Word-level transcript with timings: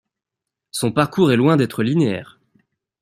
Son 0.71 0.91
parcours 0.91 1.31
est 1.31 1.35
loin 1.35 1.57
d’être 1.57 1.83
linéaire. 1.83 2.39